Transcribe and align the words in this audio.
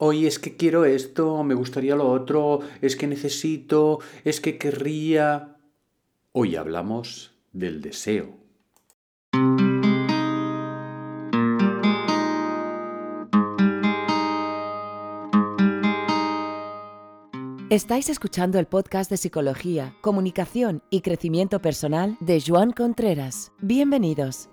hoy 0.00 0.26
es 0.26 0.38
que 0.38 0.56
quiero 0.56 0.84
esto, 0.84 1.44
me 1.44 1.54
gustaría 1.54 1.94
lo 1.94 2.10
otro, 2.10 2.60
es 2.80 2.96
que 2.96 3.06
necesito, 3.06 4.00
es 4.24 4.40
que 4.40 4.58
querría. 4.58 5.56
Hoy 6.32 6.56
hablamos 6.56 7.34
del 7.52 7.80
deseo. 7.80 8.38
Estáis 17.68 18.08
escuchando 18.08 18.58
el 18.58 18.66
podcast 18.66 19.10
de 19.10 19.16
Psicología, 19.16 19.94
Comunicación 20.00 20.82
y 20.90 21.02
Crecimiento 21.02 21.60
Personal 21.62 22.16
de 22.18 22.42
Joan 22.44 22.72
Contreras. 22.72 23.52
Bienvenidos. 23.60 24.48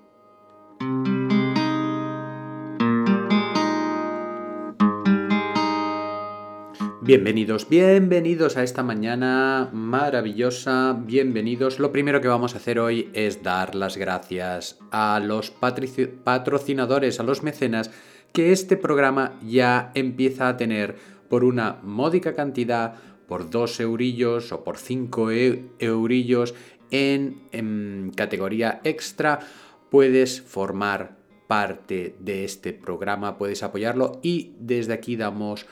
Bienvenidos, 7.07 7.70
bienvenidos 7.70 8.57
a 8.57 8.63
esta 8.63 8.84
mañana 8.84 9.70
maravillosa, 9.71 10.91
bienvenidos. 11.05 11.79
Lo 11.79 11.93
primero 11.93 12.20
que 12.20 12.27
vamos 12.27 12.53
a 12.53 12.57
hacer 12.57 12.79
hoy 12.79 13.09
es 13.13 13.43
dar 13.43 13.75
las 13.75 13.95
gracias 13.95 14.77
a 14.91 15.21
los 15.23 15.49
patrocinadores, 15.49 17.21
a 17.21 17.23
los 17.23 17.43
mecenas, 17.43 17.91
que 18.34 18.51
este 18.51 18.75
programa 18.75 19.39
ya 19.41 19.93
empieza 19.95 20.49
a 20.49 20.57
tener 20.57 20.98
por 21.29 21.45
una 21.45 21.79
módica 21.81 22.35
cantidad, 22.35 22.95
por 23.26 23.49
dos 23.49 23.79
eurillos 23.79 24.51
o 24.51 24.65
por 24.65 24.77
cinco 24.77 25.31
e, 25.31 25.63
eurillos 25.79 26.55
en, 26.91 27.41
en 27.53 28.12
categoría 28.17 28.81
extra, 28.84 29.39
puedes 29.89 30.41
formar 30.41 31.15
parte 31.48 32.17
de 32.20 32.43
este 32.43 32.73
programa, 32.73 33.37
puedes 33.37 33.63
apoyarlo 33.63 34.20
y 34.21 34.55
desde 34.59 34.91
aquí 34.91 35.15
damos 35.15 35.65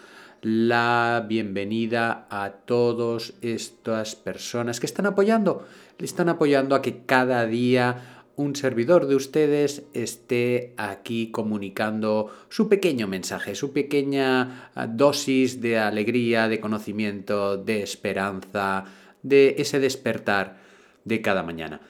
la 0.45 1.25
bienvenida 1.27 2.27
a 2.29 2.51
todas 2.51 3.33
estas 3.41 4.15
personas 4.15 4.79
que 4.79 4.85
están 4.85 5.07
apoyando. 5.07 5.65
Le 5.97 6.05
están 6.05 6.29
apoyando 6.29 6.75
a 6.75 6.83
que 6.83 7.03
cada 7.03 7.47
día 7.47 8.21
un 8.35 8.55
servidor 8.55 9.07
de 9.07 9.15
ustedes 9.15 9.87
esté 9.95 10.75
aquí 10.77 11.31
comunicando 11.31 12.31
su 12.47 12.69
pequeño 12.69 13.07
mensaje, 13.07 13.55
su 13.55 13.73
pequeña 13.73 14.69
ah, 14.75 14.85
dosis 14.85 15.61
de 15.61 15.79
alegría, 15.79 16.47
de 16.47 16.59
conocimiento, 16.59 17.57
de 17.57 17.81
esperanza, 17.81 18.85
de 19.23 19.55
ese 19.57 19.79
despertar 19.79 20.57
de 21.05 21.23
cada 21.23 21.41
mañana. 21.41 21.81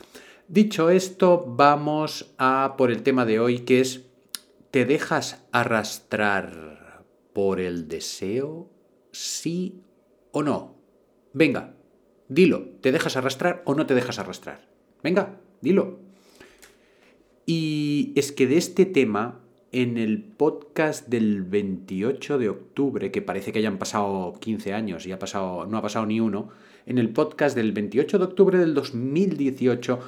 Dicho 0.48 0.90
esto, 0.90 1.44
vamos 1.46 2.32
a 2.38 2.76
por 2.78 2.90
el 2.90 3.04
tema 3.04 3.26
de 3.26 3.38
hoy 3.38 3.60
que 3.60 3.82
es 3.82 4.04
¿te 4.72 4.86
dejas 4.86 5.44
arrastrar 5.52 6.85
por 7.36 7.60
el 7.60 7.90
deseo, 7.90 8.72
sí 9.12 9.82
o 10.32 10.42
no. 10.42 10.78
Venga, 11.34 11.76
dilo, 12.30 12.70
¿te 12.80 12.94
dejas 12.94 13.18
arrastrar 13.18 13.62
o 13.66 13.76
no 13.76 13.86
te 13.86 13.94
dejas 13.94 14.20
arrastrar? 14.20 14.70
Venga, 15.04 15.42
dilo. 15.60 16.00
Y 17.46 18.14
es 18.16 18.32
que 18.32 18.48
de 18.48 18.56
este 18.56 18.86
tema, 18.86 19.42
en 19.74 19.98
el 19.98 20.24
podcast 20.24 21.10
del 21.10 21.44
28 21.44 22.38
de 22.38 22.48
octubre, 22.48 23.12
que 23.12 23.22
parece 23.22 23.52
que 23.52 23.60
hayan 23.60 23.80
pasado 23.80 24.36
15 24.40 24.72
años 24.72 25.06
y 25.06 25.12
ha 25.12 25.20
pasado, 25.20 25.66
no 25.66 25.78
ha 25.78 25.82
pasado 25.82 26.06
ni 26.06 26.22
uno, 26.22 26.52
en 26.86 27.00
el 27.00 27.10
podcast 27.10 27.54
del 27.54 27.74
28 27.74 28.18
de 28.18 28.24
octubre 28.24 28.58
del 28.58 28.74
2018 28.74 30.00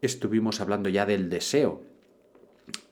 estuvimos 0.00 0.60
hablando 0.60 0.88
ya 0.88 1.04
del 1.04 1.28
deseo. 1.28 1.82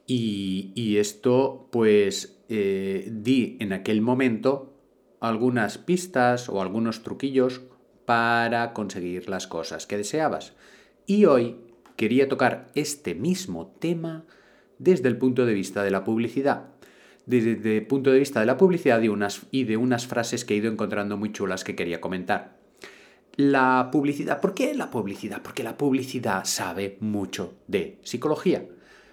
Y, 0.09 0.73
y 0.75 0.97
esto, 0.97 1.69
pues, 1.71 2.40
eh, 2.53 3.09
di 3.13 3.57
en 3.61 3.73
aquel 3.73 4.03
momento 4.03 4.75
algunas 5.21 5.79
pistas 5.79 6.49
o 6.49 6.61
algunos 6.61 7.05
truquillos 7.05 7.61
para 8.07 8.73
conseguir 8.73 9.29
las 9.29 9.47
cosas 9.47 9.87
que 9.87 9.97
deseabas. 9.97 10.55
Y 11.07 11.27
hoy 11.27 11.59
quería 11.95 12.29
tocar 12.29 12.73
este 12.75 13.15
mismo 13.15 13.69
tema 13.79 14.25
desde 14.79 15.09
el 15.09 15.17
punto 15.17 15.47
de 15.47 15.55
vista 15.55 15.85
de 15.85 15.93
la 15.93 16.03
publicidad. 16.03 16.71
Desde 17.25 17.77
el 17.77 17.87
punto 17.87 18.11
de 18.11 18.19
vista 18.19 18.41
de 18.41 18.47
la 18.47 18.57
publicidad 18.57 19.01
y, 19.01 19.09
unas, 19.09 19.47
y 19.53 19.63
de 19.63 19.77
unas 19.77 20.09
frases 20.09 20.45
que 20.45 20.55
he 20.55 20.57
ido 20.57 20.73
encontrando 20.73 21.17
muy 21.17 21.31
chulas 21.31 21.63
que 21.63 21.77
quería 21.77 22.01
comentar. 22.01 22.59
La 23.37 23.91
publicidad, 23.93 24.41
¿por 24.41 24.55
qué 24.55 24.75
la 24.75 24.91
publicidad? 24.91 25.41
Porque 25.41 25.63
la 25.63 25.79
publicidad 25.79 26.45
sabe 26.47 26.97
mucho 26.99 27.55
de 27.69 27.99
psicología. 28.03 28.65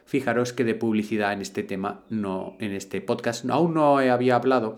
Fijaros 0.07 0.53
que 0.53 0.63
de 0.63 0.73
publicidad 0.73 1.34
en 1.34 1.41
este 1.41 1.63
tema, 1.63 2.06
no, 2.09 2.56
en 2.59 2.72
este 2.72 3.01
podcast, 3.01 3.47
aún 3.50 3.73
no 3.73 3.97
había 3.97 4.38
hablado. 4.38 4.78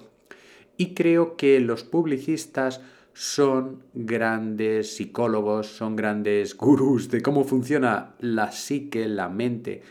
Y 0.75 0.95
creo 0.95 1.37
que 1.37 1.59
los 1.59 1.83
publicistas 1.83 2.81
son 3.13 3.83
grandes 3.93 4.95
psicólogos, 4.95 5.67
son 5.67 5.95
grandes 5.95 6.57
gurús 6.57 7.09
de 7.11 7.21
cómo 7.21 7.43
funciona 7.43 8.15
la 8.19 8.51
psique, 8.51 9.07
la 9.07 9.29
mente. 9.29 9.83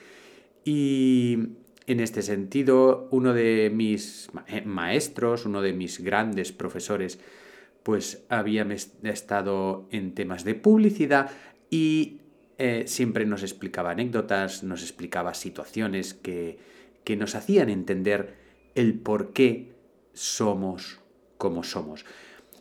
Y 0.65 1.38
en 1.87 2.00
este 2.00 2.22
sentido, 2.22 3.06
uno 3.12 3.32
de 3.32 3.70
mis 3.72 4.31
maestros, 4.65 5.47
uno 5.47 5.62
de 5.62 5.72
mis 5.72 6.00
grandes 6.00 6.50
profesores, 6.50 7.20
pues 7.84 8.25
había 8.28 8.66
estado 9.05 9.87
en 9.93 10.15
temas 10.15 10.43
de 10.44 10.56
publicidad 10.56 11.31
y 11.70 12.22
eh, 12.59 12.85
siempre 12.87 13.25
nos 13.25 13.43
explicaba 13.43 13.93
anécdotas, 13.93 14.65
nos 14.65 14.83
explicaba 14.83 15.35
situaciones 15.35 16.13
que, 16.13 16.59
que 17.05 17.17
nos 17.17 17.35
hacían 17.35 17.69
entender 17.71 18.35
el 18.75 18.99
por 18.99 19.33
qué 19.33 19.73
somos 20.13 21.01
como 21.39 21.63
somos. 21.63 22.05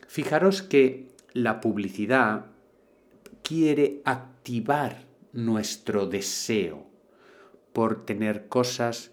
Fijaros 0.06 0.62
que 0.62 1.08
la 1.32 1.60
publicidad 1.60 2.46
quiere 3.42 4.00
activar 4.04 5.04
nuestro 5.32 6.06
deseo 6.06 6.86
por 7.72 8.04
tener 8.06 8.48
cosas 8.48 9.10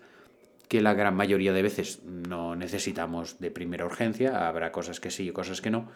que 0.68 0.82
la 0.82 0.94
gran 0.94 1.16
mayoría 1.16 1.54
de 1.54 1.62
veces 1.62 2.04
no 2.04 2.56
necesitamos 2.56 3.40
de 3.40 3.52
primera 3.52 3.86
urgencia, 3.86 4.48
habrá 4.48 4.72
cosas 4.72 5.00
que 5.00 5.12
sí 5.12 5.28
y 5.28 5.32
cosas 5.32 5.62
que 5.62 5.70
no, 5.70 5.90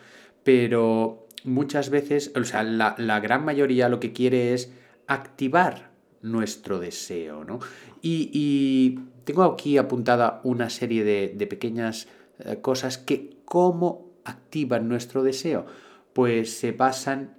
pero 0.44 1.28
muchas 1.44 1.90
veces, 1.90 2.32
o 2.36 2.44
sea, 2.44 2.64
la, 2.64 3.20
gran 3.20 3.46
mayoría 3.46 3.90
lo 3.90 4.00
que 4.00 4.14
quiere 4.14 4.54
es 4.54 4.72
activar 5.08 5.92
nuestro 6.22 6.80
deseo, 6.80 7.44
¿no? 7.44 7.60
Y, 8.02 9.00
tengo 9.24 9.44
aquí 9.44 9.78
apuntada 9.78 10.42
una 10.44 10.72
serie 10.72 11.04
de, 11.04 11.48
pequeñas 11.48 12.08
eh, 12.40 12.58
cosas 12.62 12.98
que 12.98 13.38
cómo 13.46 14.10
activan 14.26 14.88
nuestro 14.88 15.22
deseo. 15.22 15.68
Pues 16.14 16.58
se 16.58 16.72
basan, 16.72 17.38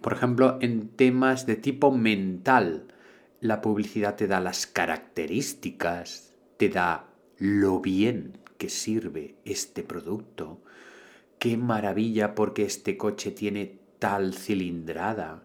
por 0.00 0.14
ejemplo, 0.14 0.56
en 0.62 0.88
temas 0.88 1.44
de 1.44 1.56
tipo 1.56 1.90
mental. 1.90 2.86
La 3.40 3.60
publicidad 3.60 4.16
te 4.16 4.26
da 4.26 4.40
las 4.40 4.66
características, 4.66 6.34
te 6.56 6.70
da 6.70 7.10
lo 7.36 7.80
bien 7.80 8.38
que 8.56 8.68
sirve 8.68 9.34
este 9.44 9.82
producto, 9.82 10.60
qué 11.40 11.56
maravilla 11.56 12.36
porque 12.36 12.62
este 12.62 12.96
coche 12.96 13.32
tiene 13.32 13.80
tal 13.98 14.34
cilindrada. 14.34 15.42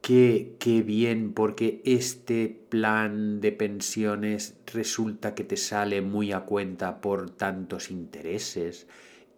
Qué, 0.00 0.56
qué, 0.58 0.82
bien, 0.82 1.32
porque 1.32 1.82
este 1.84 2.48
plan 2.48 3.40
de 3.40 3.52
pensiones 3.52 4.58
resulta 4.72 5.34
que 5.34 5.44
te 5.44 5.56
sale 5.56 6.00
muy 6.00 6.32
a 6.32 6.40
cuenta 6.40 7.00
por 7.00 7.30
tantos 7.30 7.90
intereses. 7.90 8.86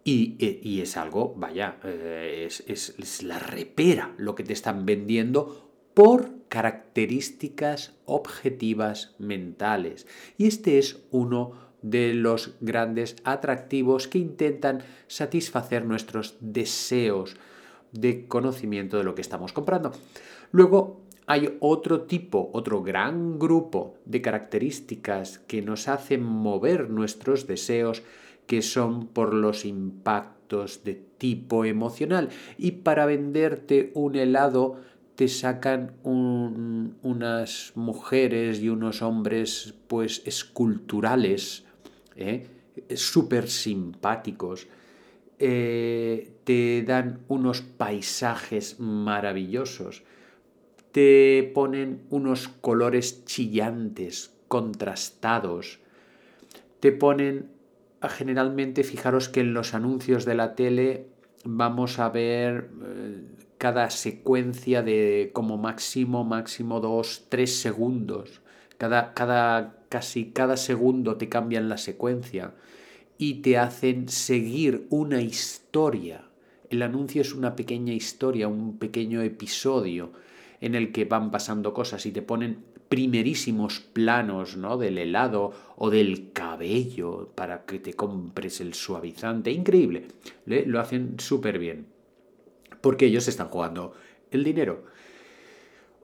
Y, 0.03 0.37
y 0.39 0.81
es 0.81 0.95
algo, 0.95 1.35
vaya, 1.35 1.77
eh, 1.83 2.47
es, 2.47 2.63
es 2.67 3.23
la 3.23 3.37
repera 3.37 4.13
lo 4.17 4.35
que 4.35 4.43
te 4.43 4.53
están 4.53 4.85
vendiendo 4.85 5.71
por 5.93 6.47
características 6.47 7.95
objetivas 8.05 9.15
mentales. 9.19 10.07
Y 10.37 10.47
este 10.47 10.77
es 10.77 11.03
uno 11.11 11.68
de 11.81 12.13
los 12.13 12.55
grandes 12.61 13.15
atractivos 13.23 14.07
que 14.07 14.19
intentan 14.19 14.81
satisfacer 15.07 15.85
nuestros 15.85 16.35
deseos 16.39 17.35
de 17.91 18.27
conocimiento 18.27 18.97
de 18.97 19.03
lo 19.03 19.15
que 19.15 19.21
estamos 19.21 19.53
comprando. 19.53 19.91
Luego 20.51 21.01
hay 21.25 21.57
otro 21.59 22.01
tipo, 22.01 22.49
otro 22.53 22.81
gran 22.81 23.37
grupo 23.37 23.95
de 24.05 24.21
características 24.21 25.39
que 25.39 25.61
nos 25.61 25.87
hacen 25.87 26.23
mover 26.23 26.89
nuestros 26.89 27.45
deseos 27.45 28.01
que 28.47 28.63
son 28.63 29.05
por 29.05 29.35
los 29.35 29.63
impactos 29.63 30.83
de 30.83 30.95
tipo 30.95 31.65
emocional. 31.65 32.29
Y 32.57 32.71
para 32.71 33.05
venderte 33.05 33.91
un 33.93 34.15
helado 34.15 34.77
te 35.13 35.27
sacan 35.27 35.93
unas 36.03 37.73
mujeres 37.75 38.59
y 38.61 38.69
unos 38.69 39.03
hombres 39.03 39.75
pues 39.87 40.23
esculturales 40.25 41.65
¿eh? 42.15 42.47
súper 42.95 43.49
simpáticos, 43.49 44.67
eh, 45.39 46.33
te 46.43 46.83
dan 46.83 47.21
unos 47.27 47.61
paisajes 47.61 48.79
maravillosos, 48.79 50.03
te 50.91 51.51
ponen 51.53 52.01
unos 52.09 52.47
colores 52.47 53.25
chillantes, 53.25 54.33
contrastados, 54.47 55.79
te 56.79 56.91
ponen 56.91 57.51
generalmente 58.01 58.83
fijaros 58.83 59.29
que 59.29 59.41
en 59.41 59.53
los 59.53 59.73
anuncios 59.73 60.25
de 60.25 60.35
la 60.35 60.55
tele 60.55 61.07
vamos 61.43 61.99
a 61.99 62.09
ver 62.09 62.69
eh, 62.83 63.21
cada 63.57 63.89
secuencia 63.89 64.81
de 64.81 65.31
como 65.33 65.57
máximo, 65.57 66.23
máximo 66.23 66.79
dos, 66.79 67.25
tres 67.29 67.59
segundos. 67.59 68.41
Cada, 68.79 69.13
cada, 69.13 69.83
casi 69.89 70.31
cada 70.31 70.57
segundo 70.57 71.17
te 71.17 71.29
cambian 71.29 71.67
la 71.67 71.77
secuencia 71.77 72.53
y 73.17 73.41
te 73.41 73.57
hacen 73.57 74.07
seguir 74.07 74.87
una 74.89 75.21
historia. 75.21 76.23
El 76.69 76.81
anuncio 76.81 77.21
es 77.21 77.33
una 77.33 77.57
pequeña 77.57 77.93
historia, 77.93 78.47
un 78.47 78.79
pequeño 78.79 79.21
episodio 79.21 80.13
en 80.61 80.75
el 80.75 80.93
que 80.93 81.03
van 81.03 81.29
pasando 81.29 81.73
cosas 81.73 82.05
y 82.05 82.11
te 82.11 82.21
ponen 82.21 82.63
primerísimos 82.87 83.81
planos 83.81 84.55
¿no? 84.55 84.77
del 84.77 84.97
helado 84.97 85.51
o 85.75 85.89
del 85.89 86.31
cabello 86.31 87.33
para 87.35 87.65
que 87.65 87.79
te 87.79 87.93
compres 87.93 88.61
el 88.61 88.73
suavizante. 88.73 89.51
Increíble. 89.51 90.07
Lo 90.45 90.79
hacen 90.79 91.19
súper 91.19 91.59
bien. 91.59 91.87
Porque 92.79 93.07
ellos 93.07 93.27
están 93.27 93.49
jugando 93.49 93.93
el 94.31 94.45
dinero. 94.45 94.85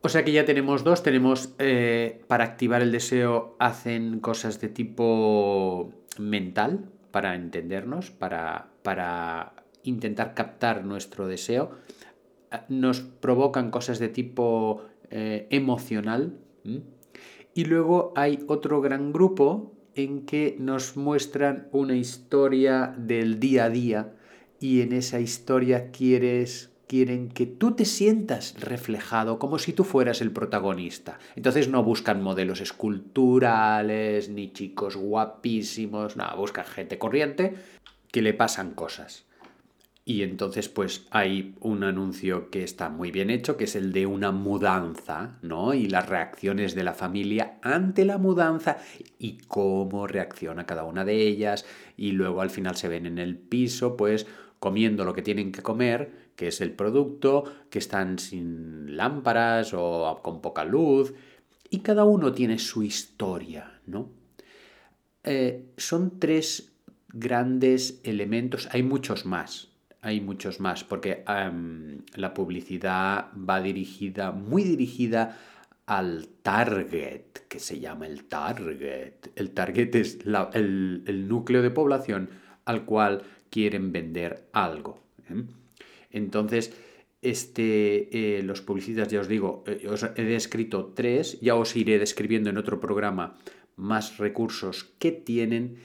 O 0.06 0.10
sea 0.10 0.24
que 0.24 0.32
ya 0.32 0.46
tenemos 0.46 0.84
dos. 0.84 1.02
Tenemos 1.02 1.56
eh, 1.58 2.22
para 2.28 2.44
activar 2.44 2.84
el 2.84 2.92
deseo 2.92 3.56
hacen 3.58 4.20
cosas 4.20 4.62
de 4.62 4.70
tipo 4.70 5.94
mental 6.20 6.92
para 7.10 7.34
entendernos, 7.34 8.12
para, 8.12 8.68
para 8.84 9.54
intentar 9.82 10.36
captar 10.36 10.86
nuestro 10.86 11.26
deseo. 11.26 11.72
Nos 12.70 13.00
provocan 13.02 13.72
cosas 13.72 13.98
de 13.98 14.10
tipo 14.10 14.84
eh, 15.10 15.48
emocional 15.50 16.38
y 17.56 17.66
luego 17.66 18.14
hay 18.16 18.44
otro 18.46 18.82
gran 18.82 19.12
grupo 19.12 19.74
en 19.96 20.28
que 20.28 20.56
nos 20.60 20.98
muestran 20.98 21.68
una 21.72 21.96
historia 21.96 22.94
del 22.96 23.40
día 23.40 23.66
a 23.66 23.70
día 23.72 24.14
y 24.60 24.82
en 24.82 24.94
esa 24.94 25.20
historia 25.20 25.90
quieres 25.90 26.75
quieren 26.88 27.30
que 27.30 27.46
tú 27.46 27.72
te 27.72 27.86
sientas 27.86 28.56
reflejado 28.60 29.40
como 29.40 29.60
si 29.60 29.74
tú 29.74 29.84
fueras 29.84 30.22
el 30.22 30.32
protagonista. 30.32 31.20
Entonces 31.36 31.68
no 31.68 31.84
buscan 31.84 32.22
modelos 32.22 32.62
esculturales 32.62 34.30
ni 34.30 34.52
chicos 34.52 34.96
guapísimos, 34.96 36.16
no, 36.16 36.26
buscan 36.38 36.66
gente 36.66 36.98
corriente 36.98 37.56
que 38.12 38.22
le 38.22 38.34
pasan 38.34 38.72
cosas. 38.72 39.26
Y 40.08 40.22
entonces 40.22 40.70
pues 40.70 41.08
hay 41.10 41.56
un 41.62 41.84
anuncio 41.84 42.52
que 42.52 42.64
está 42.64 42.90
muy 42.90 43.10
bien 43.10 43.32
hecho, 43.32 43.58
que 43.58 43.64
es 43.64 43.76
el 43.76 43.92
de 43.92 44.06
una 44.06 44.32
mudanza, 44.32 45.40
¿no? 45.42 45.74
Y 45.74 45.88
las 45.88 46.08
reacciones 46.08 46.76
de 46.76 46.84
la 46.84 46.94
familia 46.94 47.58
ante 47.64 48.06
la 48.06 48.20
mudanza 48.20 48.78
y 49.18 49.40
cómo 49.48 50.06
reacciona 50.06 50.68
cada 50.68 50.84
una 50.84 51.06
de 51.06 51.16
ellas. 51.28 51.66
Y 51.98 52.12
luego 52.12 52.42
al 52.42 52.52
final 52.52 52.76
se 52.76 52.88
ven 52.88 53.08
en 53.08 53.18
el 53.18 53.36
piso 53.36 53.98
pues 53.98 54.28
comiendo 54.66 55.06
lo 55.06 55.14
que 55.14 55.22
tienen 55.22 55.52
que 55.52 55.62
comer, 55.62 56.32
que 56.36 56.48
es 56.48 56.60
el 56.60 56.72
producto, 56.72 57.44
que 57.70 57.78
están 57.78 58.18
sin 58.18 58.98
lámparas 58.98 59.76
o 59.76 60.20
con 60.24 60.42
poca 60.42 60.66
luz. 60.66 61.14
Y 61.70 61.82
cada 61.82 62.04
uno 62.04 62.34
tiene 62.34 62.58
su 62.58 62.82
historia, 62.82 63.80
¿no? 63.86 64.10
Eh, 65.24 65.68
son 65.78 66.20
tres 66.20 66.74
grandes 67.10 68.02
elementos, 68.04 68.68
hay 68.72 68.82
muchos 68.82 69.28
más, 69.28 69.68
hay 70.02 70.20
muchos 70.20 70.60
más, 70.60 70.84
porque 70.84 71.24
la 72.16 72.34
publicidad 72.34 73.28
va 73.38 73.62
dirigida, 73.62 74.32
muy 74.32 74.64
dirigida 74.64 75.38
al 75.86 76.28
target, 76.42 77.26
que 77.48 77.60
se 77.60 77.80
llama 77.80 78.08
el 78.08 78.24
target. 78.24 79.28
El 79.36 79.52
target 79.52 79.94
es 79.94 80.18
el, 80.54 81.28
núcleo 81.28 81.62
de 81.62 81.70
población 81.70 82.32
al 82.66 82.86
cual 82.86 83.22
quieren 83.56 83.94
vender 83.94 84.50
algo. 84.52 85.00
¿eh? 85.30 85.46
Entonces, 86.12 86.74
este, 87.22 88.10
eh, 88.12 88.44
los 88.44 88.60
publicistas, 88.60 89.08
ya 89.08 89.22
os 89.22 89.30
digo, 89.30 89.64
eh, 89.66 89.88
os 89.88 90.04
he 90.04 90.24
descrito 90.24 90.92
tres, 90.94 91.40
ya 91.40 91.56
os 91.56 91.74
iré 91.78 91.98
describiendo 91.98 92.50
en 92.50 92.58
otro 92.58 92.82
programa 92.82 93.38
más 93.78 94.18
recursos 94.18 94.92
que 95.00 95.14
tienen, 95.14 95.78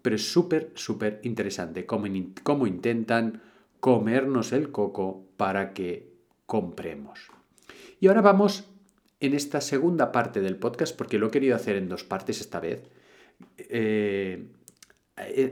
pero 0.00 0.16
es 0.16 0.32
súper, 0.32 0.70
súper 0.76 1.20
interesante 1.22 1.84
cómo, 1.84 2.06
cómo 2.42 2.66
intentan 2.66 3.42
comernos 3.80 4.52
el 4.52 4.70
coco 4.70 5.22
para 5.36 5.74
que 5.74 6.08
compremos. 6.46 7.28
Y 8.00 8.06
ahora 8.06 8.22
vamos 8.22 8.64
en 9.20 9.34
esta 9.34 9.60
segunda 9.60 10.10
parte 10.10 10.40
del 10.40 10.56
podcast, 10.56 10.96
porque 10.96 11.18
lo 11.18 11.26
he 11.26 11.30
querido 11.30 11.54
hacer 11.54 11.76
en 11.76 11.90
dos 11.90 12.02
partes 12.02 12.40
esta 12.40 12.60
vez. 12.60 12.82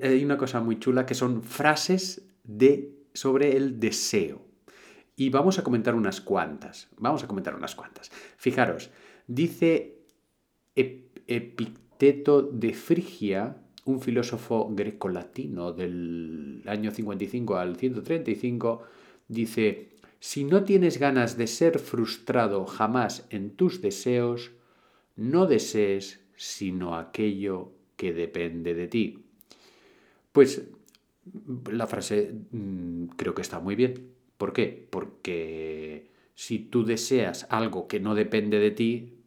Hay 0.03 0.25
una 0.25 0.37
cosa 0.37 0.61
muy 0.61 0.79
chula 0.79 1.07
que 1.07 1.15
son 1.15 1.43
frases 1.43 2.23
de, 2.45 2.95
sobre 3.15 3.57
el 3.57 3.79
deseo. 3.79 4.43
Y 5.17 5.31
vamos 5.31 5.59
a 5.59 5.65
comentar 5.65 5.95
unas 5.95 6.21
cuantas. 6.21 6.89
Vamos 6.97 7.25
a 7.25 7.27
comentar 7.27 7.55
unas 7.55 7.75
cuantas. 7.75 8.11
Fijaros, 8.37 8.91
dice 9.27 9.99
Epicteto 10.75 12.43
de 12.43 12.73
Frigia, 12.73 13.57
un 13.85 14.01
filósofo 14.01 14.69
grecolatino 14.71 15.73
del 15.73 16.63
año 16.67 16.91
55 16.91 17.57
al 17.57 17.77
135, 17.77 18.83
dice, 19.27 19.89
si 20.21 20.45
no 20.45 20.65
tienes 20.65 20.99
ganas 20.99 21.37
de 21.37 21.47
ser 21.47 21.79
frustrado 21.79 22.65
jamás 22.67 23.27
en 23.31 23.51
tus 23.51 23.81
deseos, 23.81 24.53
no 25.17 25.47
desees 25.47 26.21
sino 26.37 26.97
aquello 26.97 27.73
que 27.97 28.13
depende 28.13 28.75
de 28.75 28.87
ti. 28.87 29.28
Pues 30.33 30.69
la 31.71 31.87
frase 31.87 32.33
mm, 32.51 33.07
creo 33.17 33.35
que 33.35 33.43
está 33.43 33.61
muy 33.61 33.75
bien. 33.75 34.13
¿Por 34.37 34.53
qué? 34.53 34.87
Porque 34.91 36.11
si 36.35 36.61
tú 36.61 36.85
deseas 36.85 37.47
algo 37.51 37.89
que 37.89 38.01
no 38.01 38.15
depende 38.15 38.59
de 38.59 38.71
ti, 38.71 39.19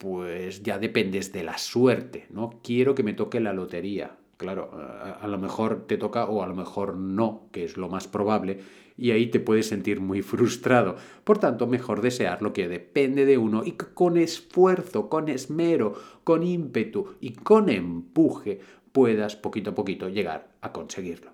pues 0.00 0.62
ya 0.62 0.78
dependes 0.78 1.32
de 1.32 1.44
la 1.44 1.58
suerte, 1.58 2.26
¿no? 2.30 2.58
Quiero 2.62 2.94
que 2.94 3.02
me 3.02 3.12
toque 3.12 3.38
la 3.38 3.52
lotería. 3.52 4.16
Claro, 4.38 4.70
a, 4.72 5.28
lo 5.28 5.36
mejor 5.36 5.86
te 5.86 5.98
toca 5.98 6.24
o 6.24 6.42
a 6.42 6.46
lo 6.46 6.54
mejor 6.54 6.96
no, 6.96 7.48
que 7.52 7.64
es 7.64 7.76
lo 7.76 7.90
más 7.90 8.08
probable, 8.08 8.60
y 8.96 9.10
ahí 9.10 9.26
te 9.26 9.38
puedes 9.38 9.68
sentir 9.68 10.00
muy 10.00 10.22
frustrado. 10.22 10.96
Por 11.22 11.36
tanto, 11.36 11.66
mejor 11.66 12.00
desear 12.00 12.40
lo 12.40 12.54
que 12.54 12.66
depende 12.66 13.26
de 13.26 13.36
uno 13.36 13.62
y 13.62 13.72
con 13.72 14.16
esfuerzo, 14.16 15.10
con 15.10 15.28
esmero, 15.28 15.92
con 16.24 16.42
ímpetu 16.42 17.16
y 17.20 17.34
con 17.34 17.68
empuje 17.68 18.60
puedas 18.92 19.36
poquito 19.36 19.70
a 19.70 19.74
poquito 19.74 20.08
llegar 20.08 20.52
a 20.60 20.72
conseguirlo. 20.72 21.32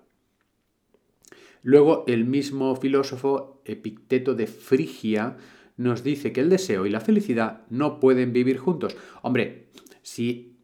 Luego, 1.63 2.05
el 2.07 2.25
mismo 2.25 2.75
filósofo 2.75 3.61
Epicteto 3.65 4.35
de 4.35 4.47
Frigia 4.47 5.37
nos 5.75 6.03
dice 6.03 6.31
que 6.31 6.41
el 6.41 6.49
deseo 6.49 6.85
y 6.85 6.89
la 6.89 7.01
felicidad 7.01 7.61
no 7.69 7.99
pueden 7.99 8.33
vivir 8.33 8.57
juntos. 8.57 8.95
Hombre, 9.21 9.67
si 10.01 10.57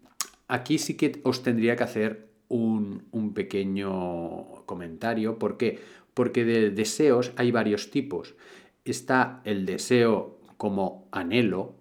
aquí 0.47 0.77
sí 0.77 0.95
que 0.95 1.19
os 1.23 1.43
tendría 1.43 1.75
que 1.75 1.83
hacer 1.83 2.33
un, 2.47 3.03
un 3.11 3.33
pequeño 3.33 4.65
comentario. 4.65 5.39
¿Por 5.39 5.57
qué? 5.57 5.79
Porque 6.13 6.45
de 6.45 6.69
deseos 6.69 7.31
hay 7.35 7.51
varios 7.51 7.89
tipos. 7.89 8.35
Está 8.85 9.41
el 9.43 9.65
deseo 9.65 10.39
como 10.57 11.07
anhelo 11.11 11.75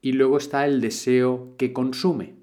y 0.00 0.12
luego 0.12 0.38
está 0.38 0.66
el 0.66 0.80
deseo 0.80 1.54
que 1.56 1.72
consume. 1.72 2.34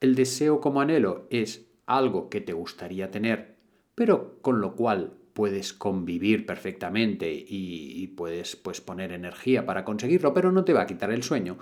El 0.00 0.14
deseo 0.14 0.60
como 0.60 0.80
anhelo 0.80 1.26
es 1.30 1.66
algo 1.86 2.28
que 2.28 2.40
te 2.40 2.52
gustaría 2.52 3.10
tener, 3.10 3.56
pero 3.94 4.38
con 4.42 4.60
lo 4.60 4.74
cual 4.74 5.14
puedes 5.34 5.72
convivir 5.72 6.46
perfectamente 6.46 7.32
y, 7.32 8.06
puedes 8.16 8.56
pues, 8.56 8.80
poner 8.80 9.12
energía 9.12 9.66
para 9.66 9.84
conseguirlo, 9.84 10.32
pero 10.32 10.52
no 10.52 10.64
te 10.64 10.72
va 10.72 10.82
a 10.82 10.86
quitar 10.86 11.10
el 11.10 11.22
sueño. 11.22 11.58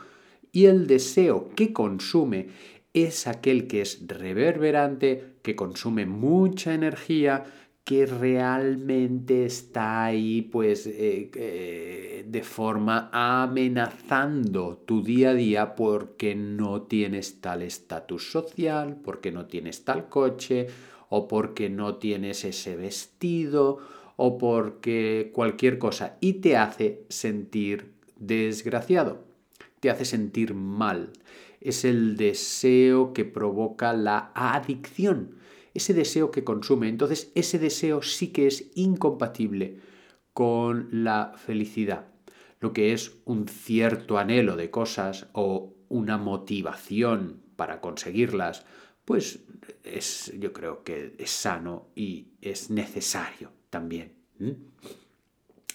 Y 0.52 0.66
el 0.66 0.86
deseo 0.86 1.48
que 1.56 1.72
consume 1.72 2.48
es 2.92 3.26
aquel 3.26 3.66
que 3.66 3.80
es 3.80 4.06
reverberante, 4.06 5.36
que 5.42 5.56
consume 5.56 6.04
mucha 6.04 6.74
energía, 6.74 7.44
que 7.84 8.06
realmente 8.06 9.44
está 9.44 10.04
ahí 10.04 10.42
pues 10.42 10.86
eh, 10.86 11.30
eh, 11.34 12.24
de 12.26 12.42
forma 12.42 13.10
amenazando 13.12 14.76
tu 14.86 15.02
día 15.02 15.30
a 15.30 15.34
día 15.34 15.74
porque 15.74 16.34
no 16.34 16.82
tienes 16.82 17.40
tal 17.40 17.62
estatus 17.62 18.30
social, 18.30 19.00
porque 19.02 19.32
no 19.32 19.46
tienes 19.46 19.84
tal 19.84 20.08
coche, 20.08 20.68
o 21.14 21.28
porque 21.28 21.68
no 21.68 21.96
tienes 21.96 22.42
ese 22.44 22.74
vestido 22.74 23.80
o 24.16 24.38
porque 24.38 25.30
cualquier 25.34 25.78
cosa 25.78 26.16
y 26.20 26.34
te 26.34 26.56
hace 26.56 27.04
sentir 27.10 27.92
desgraciado, 28.16 29.24
te 29.80 29.90
hace 29.90 30.06
sentir 30.06 30.54
mal. 30.54 31.10
Es 31.60 31.84
el 31.84 32.16
deseo 32.16 33.12
que 33.12 33.26
provoca 33.26 33.92
la 33.92 34.32
adicción, 34.34 35.36
ese 35.74 35.94
deseo 35.94 36.30
que 36.30 36.44
consume. 36.44 36.88
Entonces 36.88 37.32
ese 37.34 37.58
deseo 37.58 38.02
sí 38.02 38.28
que 38.28 38.46
es 38.46 38.70
incompatible 38.74 39.80
con 40.32 40.88
la 40.92 41.34
felicidad. 41.36 42.06
Lo 42.60 42.72
que 42.72 42.92
es 42.92 43.16
un 43.24 43.48
cierto 43.48 44.18
anhelo 44.18 44.56
de 44.56 44.70
cosas 44.70 45.26
o 45.32 45.74
una 45.88 46.16
motivación 46.16 47.42
para 47.56 47.80
conseguirlas 47.80 48.64
pues 49.04 49.40
es, 49.84 50.32
yo 50.38 50.52
creo 50.52 50.84
que 50.84 51.14
es 51.18 51.30
sano 51.30 51.88
y 51.94 52.28
es 52.40 52.70
necesario 52.70 53.50
también. 53.70 54.12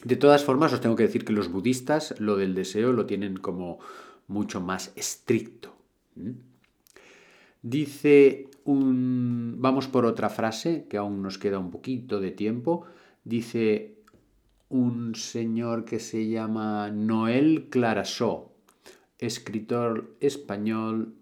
De 0.03 0.15
todas 0.15 0.43
formas, 0.43 0.73
os 0.73 0.81
tengo 0.81 0.95
que 0.95 1.03
decir 1.03 1.25
que 1.25 1.33
los 1.33 1.49
budistas 1.51 2.15
lo 2.19 2.37
del 2.37 2.53
deseo 2.55 2.93
lo 2.93 3.05
tienen 3.05 3.37
como 3.37 3.79
mucho 4.27 4.61
más 4.61 4.93
estricto. 4.95 5.75
Dice 7.61 8.49
Vamos 8.69 9.87
por 9.87 10.05
otra 10.05 10.27
frase, 10.27 10.87
que 10.89 10.97
aún 10.97 11.21
nos 11.21 11.37
queda 11.37 11.57
un 11.57 11.71
poquito 11.71 12.19
de 12.19 12.31
tiempo. 12.31 12.83
Dice 13.23 13.95
un 14.67 15.15
señor 15.15 15.85
que 15.85 15.99
se 15.99 16.27
llama 16.27 16.91
Noel 16.91 17.69
Clarasó, 17.69 18.51
escritor 19.19 20.17
español 20.19 21.15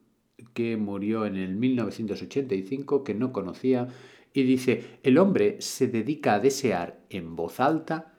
que 0.56 0.75
murió 0.75 1.28
en 1.28 1.36
el 1.36 1.56
1985, 1.56 3.04
que 3.04 3.14
no 3.14 3.32
conocía, 3.32 3.90
y 4.34 4.42
dice, 4.42 5.00
el 5.04 5.20
hombre 5.20 5.58
se 5.62 5.88
dedica 5.88 6.34
a 6.34 6.40
desear 6.40 7.00
en 7.12 7.36
voz 7.36 7.60
alta 7.60 8.16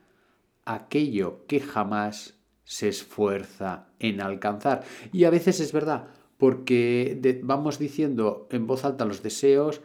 aquello 0.64 1.45
que 1.49 1.59
jamás 1.59 2.38
se 2.62 2.88
esfuerza 2.88 3.88
en 3.99 4.21
alcanzar. 4.21 4.85
Y 5.12 5.25
a 5.25 5.30
veces 5.30 5.59
es 5.59 5.73
verdad, 5.73 6.09
porque 6.36 7.40
vamos 7.42 7.78
diciendo 7.78 8.48
en 8.50 8.66
voz 8.66 8.84
alta 8.84 9.04
los 9.04 9.22
deseos, 9.22 9.80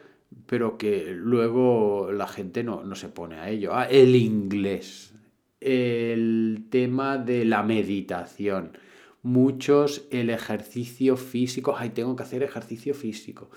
pero 0.46 0.78
que 0.78 1.14
luego 1.14 2.12
la 2.12 2.28
gente 2.28 2.64
no, 2.64 2.84
no 2.84 2.96
se 2.96 3.10
pone 3.10 3.36
a 3.36 3.50
ello. 3.50 3.72
Ah, 3.74 3.86
el 3.86 4.16
inglés, 4.16 5.14
el 5.60 6.66
tema 6.70 7.18
de 7.18 7.46
la 7.46 7.64
meditación, 7.64 8.78
muchos 9.24 10.08
el 10.12 10.30
ejercicio 10.30 11.18
físico, 11.18 11.76
ay, 11.78 11.92
tengo 11.92 12.16
que 12.16 12.24
hacer 12.24 12.44
ejercicio 12.44 12.94
físico. 12.94 13.50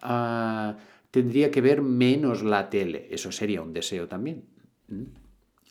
Ah, 0.00 0.76
tendría 1.10 1.50
que 1.50 1.60
ver 1.60 1.82
menos 1.82 2.42
la 2.42 2.70
tele, 2.70 3.08
eso 3.10 3.30
sería 3.30 3.62
un 3.62 3.72
deseo 3.72 4.08
también. 4.08 4.44
¿Mm? 4.88 5.04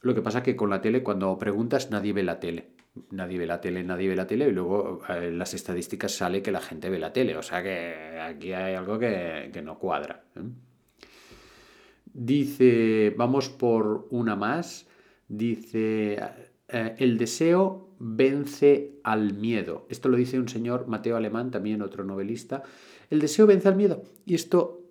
Lo 0.01 0.15
que 0.15 0.21
pasa 0.21 0.43
que 0.43 0.55
con 0.55 0.69
la 0.69 0.81
tele, 0.81 1.03
cuando 1.03 1.37
preguntas, 1.37 1.91
nadie 1.91 2.13
ve 2.13 2.23
la 2.23 2.39
tele. 2.39 2.71
Nadie 3.11 3.37
ve 3.37 3.45
la 3.45 3.61
tele, 3.61 3.83
nadie 3.83 4.09
ve 4.09 4.15
la 4.15 4.27
tele 4.27 4.49
y 4.49 4.51
luego 4.51 5.01
en 5.07 5.23
eh, 5.23 5.31
las 5.31 5.53
estadísticas 5.53 6.11
sale 6.11 6.41
que 6.41 6.51
la 6.51 6.59
gente 6.59 6.89
ve 6.89 6.99
la 6.99 7.13
tele. 7.13 7.37
O 7.37 7.41
sea 7.41 7.63
que 7.63 8.19
aquí 8.19 8.51
hay 8.51 8.75
algo 8.75 8.99
que, 8.99 9.61
no 9.63 9.79
cuadra. 9.79 10.25
¿eh? 10.35 10.41
Dice, 12.13 13.13
vamos 13.17 13.49
por 13.49 14.07
una 14.11 14.35
más. 14.35 14.87
Dice, 15.29 16.19
eh, 16.67 16.95
el 16.97 17.17
deseo 17.17 17.95
vence 17.97 18.99
al 19.03 19.35
miedo. 19.35 19.85
Esto 19.89 20.09
lo 20.09 20.17
dice 20.17 20.37
un 20.37 20.49
señor, 20.49 20.87
Mateo 20.87 21.15
Alemán, 21.15 21.49
también 21.49 21.81
otro 21.81 22.03
novelista. 22.03 22.63
El 23.09 23.21
deseo 23.21 23.47
vence 23.47 23.69
al 23.69 23.77
miedo. 23.77 24.03
Y 24.25 24.35
esto 24.35 24.81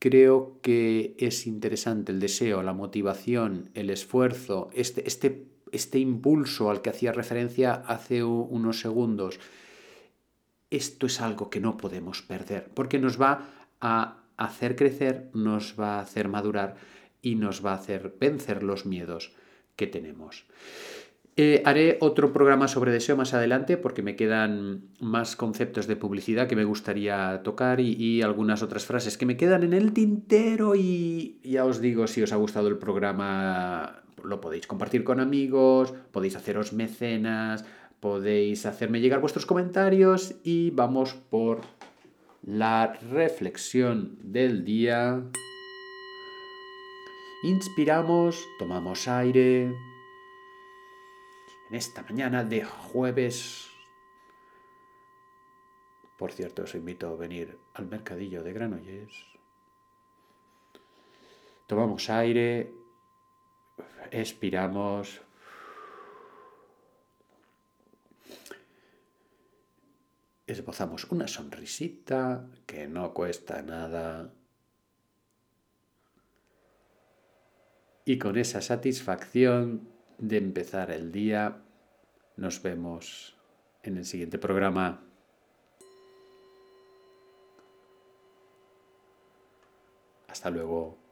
creo 0.00 0.58
que 0.62 1.14
es 1.18 1.46
interesante 1.46 2.12
el 2.12 2.20
deseo, 2.20 2.62
la 2.62 2.72
motivación, 2.72 3.70
el 3.74 3.88
esfuerzo, 3.88 4.68
este, 4.74 5.06
este, 5.06 5.53
este 5.74 5.98
impulso 5.98 6.70
al 6.70 6.82
que 6.82 6.90
hacía 6.90 7.12
referencia 7.12 7.74
hace 7.86 8.22
unos 8.22 8.80
segundos. 8.80 9.40
Esto 10.70 11.06
es 11.06 11.20
algo 11.20 11.50
que 11.50 11.60
no 11.60 11.76
podemos 11.76 12.22
perder, 12.22 12.70
porque 12.74 12.98
nos 12.98 13.20
va 13.20 13.48
a 13.80 14.24
hacer 14.36 14.76
crecer, 14.76 15.30
nos 15.34 15.78
va 15.78 15.96
a 15.96 16.00
hacer 16.00 16.28
madurar 16.28 16.76
y 17.22 17.34
nos 17.36 17.64
va 17.64 17.72
a 17.72 17.76
hacer 17.76 18.14
vencer 18.20 18.62
los 18.62 18.86
miedos 18.86 19.32
que 19.76 19.86
tenemos. 19.86 20.46
Eh, 21.36 21.62
haré 21.64 21.98
otro 22.00 22.32
programa 22.32 22.68
sobre 22.68 22.92
deseo 22.92 23.16
más 23.16 23.34
adelante 23.34 23.76
porque 23.76 24.02
me 24.02 24.14
quedan 24.14 24.84
más 25.00 25.34
conceptos 25.34 25.88
de 25.88 25.96
publicidad 25.96 26.46
que 26.46 26.54
me 26.54 26.62
gustaría 26.62 27.42
tocar 27.42 27.80
y, 27.80 28.22
algunas 28.22 28.62
otras 28.62 28.86
frases 28.86 29.18
que 29.18 29.26
me 29.26 29.36
quedan 29.36 29.64
en 29.64 29.72
el 29.72 29.92
tintero 29.92 30.76
y 30.76 31.40
ya 31.42 31.64
os 31.64 31.80
digo 31.80 32.06
si 32.06 32.22
os 32.22 32.32
ha 32.32 32.36
gustado 32.36 32.68
el 32.68 32.78
programa 32.78 34.03
lo 34.24 34.40
podéis 34.40 34.66
compartir 34.66 35.04
con 35.04 35.20
amigos, 35.20 35.92
podéis 36.12 36.36
haceros 36.36 36.72
mecenas, 36.72 37.64
podéis 38.00 38.66
hacerme 38.66 39.00
llegar 39.00 39.20
vuestros 39.20 39.46
comentarios 39.46 40.34
y 40.42 40.70
vamos 40.70 41.14
por 41.14 41.60
la 42.42 42.92
reflexión 43.10 44.18
del 44.20 44.64
día. 44.64 45.22
Inspiramos, 47.44 48.46
tomamos 48.58 49.08
aire 49.08 49.64
en 51.68 51.74
esta 51.74 52.02
mañana 52.02 52.44
de 52.44 52.64
jueves. 52.64 53.68
Por 56.18 56.32
cierto, 56.32 56.62
os 56.62 56.74
invito 56.74 57.08
a 57.08 57.16
venir 57.16 57.58
al 57.74 57.86
mercadillo 57.86 58.42
de 58.42 58.52
Granollers. 58.52 59.26
Tomamos 61.66 62.10
aire, 62.10 62.72
expiramos. 64.10 65.20
Esbozamos 70.46 71.04
una 71.10 71.26
sonrisita 71.26 72.46
que 72.66 72.86
no 72.86 73.14
cuesta 73.14 73.62
nada. 73.62 74.32
Y 78.04 78.18
con 78.18 78.36
esa 78.36 78.60
satisfacción 78.60 79.88
de 80.18 80.36
empezar 80.36 80.90
el 80.90 81.10
día. 81.10 81.62
Nos 82.36 82.62
vemos 82.62 83.36
en 83.82 83.96
el 83.96 84.04
siguiente 84.04 84.38
programa. 84.38 85.02
Hasta 90.28 90.50
luego. 90.50 91.03